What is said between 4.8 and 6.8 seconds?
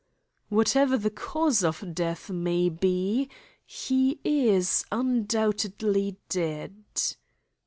undoubtedly dead!"